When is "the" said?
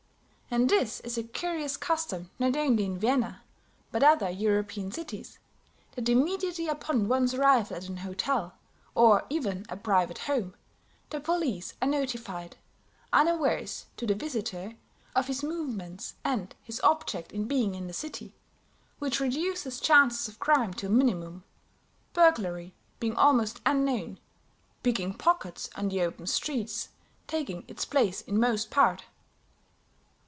11.09-11.21, 14.05-14.13, 17.87-17.93, 25.87-26.01